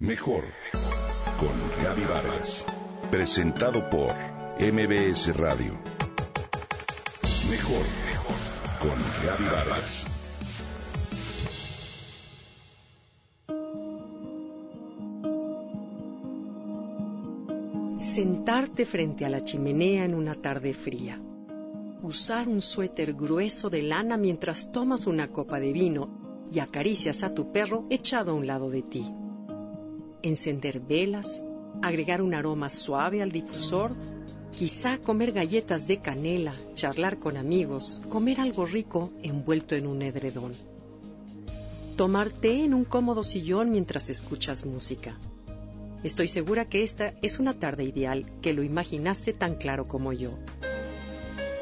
[0.00, 0.44] Mejor
[1.40, 2.64] con Gaby Vargas.
[3.10, 4.14] Presentado por
[4.60, 5.72] MBS Radio.
[7.50, 7.84] Mejor
[8.78, 10.06] con Gaby Vargas.
[17.98, 21.20] Sentarte frente a la chimenea en una tarde fría.
[22.02, 27.34] Usar un suéter grueso de lana mientras tomas una copa de vino y acaricias a
[27.34, 29.12] tu perro echado a un lado de ti.
[30.22, 31.44] Encender velas,
[31.82, 33.92] agregar un aroma suave al difusor,
[34.50, 40.52] quizá comer galletas de canela, charlar con amigos, comer algo rico envuelto en un edredón.
[41.96, 45.18] Tomar té en un cómodo sillón mientras escuchas música.
[46.04, 50.38] Estoy segura que esta es una tarde ideal que lo imaginaste tan claro como yo.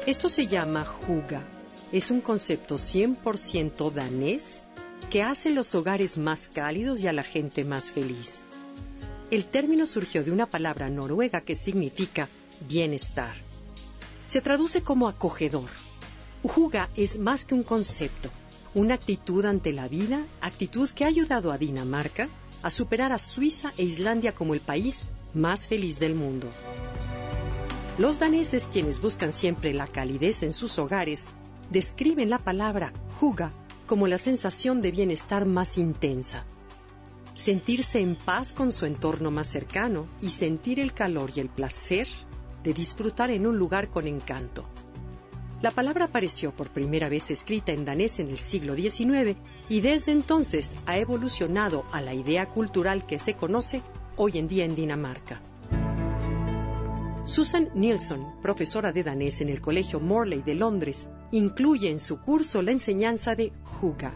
[0.05, 1.43] Esto se llama juga.
[1.91, 4.66] Es un concepto 100% danés
[5.09, 8.43] que hace los hogares más cálidos y a la gente más feliz.
[9.31, 12.27] El término surgió de una palabra noruega que significa
[12.67, 13.33] bienestar.
[14.25, 15.69] Se traduce como acogedor.
[16.43, 18.29] Juga es más que un concepto,
[18.73, 22.29] una actitud ante la vida, actitud que ha ayudado a Dinamarca
[22.61, 26.49] a superar a Suiza e Islandia como el país más feliz del mundo.
[27.97, 31.29] Los daneses, quienes buscan siempre la calidez en sus hogares,
[31.71, 33.51] describen la palabra juga
[33.87, 36.45] como la sensación de bienestar más intensa.
[37.33, 42.07] Sentirse en paz con su entorno más cercano y sentir el calor y el placer
[42.63, 44.65] de disfrutar en un lugar con encanto.
[45.61, 49.37] La palabra apareció por primera vez escrita en danés en el siglo XIX
[49.69, 53.81] y desde entonces ha evolucionado a la idea cultural que se conoce
[54.17, 55.41] hoy en día en Dinamarca.
[57.27, 62.61] Susan Nilsson, profesora de danés en el Colegio Morley de Londres, incluye en su curso
[62.61, 64.13] la enseñanza de Juga.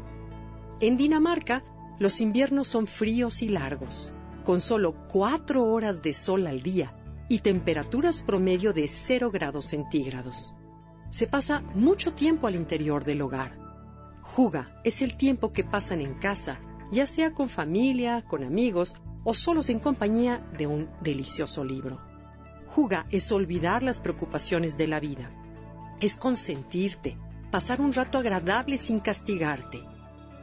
[0.79, 1.63] En Dinamarca,
[1.99, 6.95] los inviernos son fríos y largos, con solo cuatro horas de sol al día
[7.29, 10.55] y temperaturas promedio de 0 grados centígrados
[11.11, 13.57] se pasa mucho tiempo al interior del hogar.
[14.21, 16.59] Juga es el tiempo que pasan en casa,
[16.91, 18.95] ya sea con familia, con amigos
[19.25, 22.10] o solos en compañía de un delicioso libro.
[22.75, 25.29] Juga es olvidar las preocupaciones de la vida.
[25.99, 27.17] Es consentirte,
[27.51, 29.83] pasar un rato agradable sin castigarte.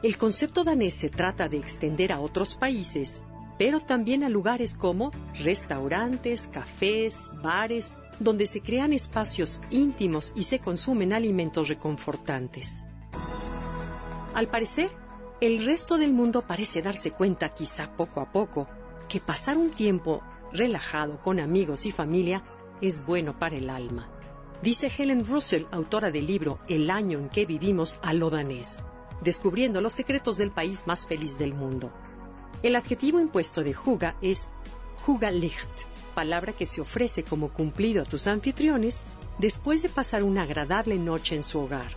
[0.03, 3.23] El concepto danés se trata de extender a otros países,
[3.57, 5.11] pero también a lugares como
[5.43, 12.85] restaurantes, cafés, bares, donde se crean espacios íntimos y se consumen alimentos reconfortantes.
[14.35, 14.91] Al parecer,
[15.41, 18.67] el resto del mundo parece darse cuenta, quizá poco a poco,
[19.09, 20.21] que pasar un tiempo
[20.53, 22.43] relajado con amigos y familia
[22.81, 24.09] es bueno para el alma.
[24.61, 28.83] Dice Helen Russell, autora del libro El año en que vivimos a lo danés,
[29.21, 31.91] descubriendo los secretos del país más feliz del mundo.
[32.61, 34.49] El adjetivo impuesto de juga es
[35.07, 35.69] Hugalicht,
[36.13, 39.01] palabra que se ofrece como cumplido a tus anfitriones
[39.37, 41.95] después de pasar una agradable noche en su hogar.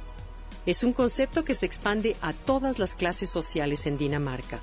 [0.65, 4.61] Es un concepto que se expande a todas las clases sociales en Dinamarca.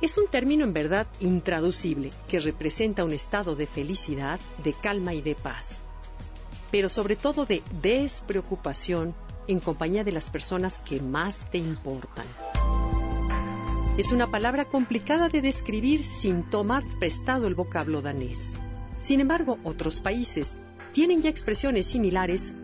[0.00, 5.22] Es un término en verdad intraducible que representa un estado de felicidad, de calma y
[5.22, 5.80] de paz,
[6.70, 9.16] pero sobre todo de despreocupación
[9.48, 12.26] en compañía de las personas que más te importan.
[13.96, 18.54] Es una palabra complicada de describir sin tomar prestado el vocablo danés.
[19.00, 20.56] Sin embargo, otros países
[20.92, 22.54] tienen ya expresiones similares.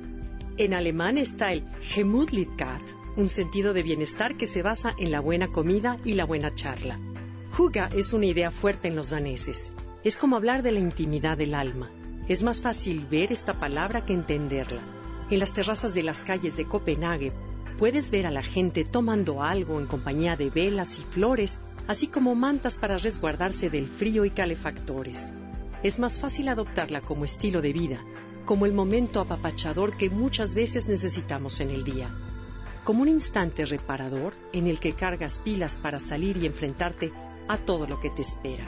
[0.57, 2.83] En alemán está el Gemütlichkeit,
[3.17, 7.01] un sentido de bienestar que se basa en la buena comida y la buena charla.
[7.57, 9.73] Juga es una idea fuerte en los daneses.
[10.03, 11.91] Es como hablar de la intimidad del alma.
[12.29, 14.81] Es más fácil ver esta palabra que entenderla.
[15.31, 17.33] En las terrazas de las calles de Copenhague
[17.79, 22.35] puedes ver a la gente tomando algo en compañía de velas y flores, así como
[22.35, 25.35] mantas para resguardarse del frío y calefactores
[25.85, 28.03] es más fácil adoptarla como estilo de vida,
[28.47, 32.09] como el momento apapachador que muchas veces necesitamos en el día,
[32.85, 37.13] como un instante reparador en el que cargas pilas para salir y enfrentarte
[37.49, 38.67] a todo lo que te espera.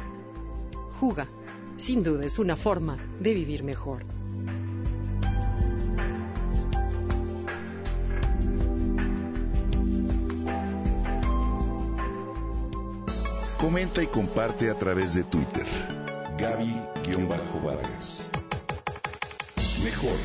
[1.01, 1.29] Juga,
[1.77, 4.05] sin duda, es una forma de vivir mejor.
[13.61, 15.67] Comenta y comparte a través de Twitter.
[16.39, 18.31] Gaby-Vargas.
[19.83, 20.17] Mejor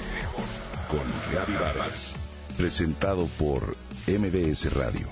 [0.89, 0.99] con
[1.33, 2.13] Gaby Vargas.
[2.57, 3.75] Presentado por
[4.07, 5.07] MBS Radio.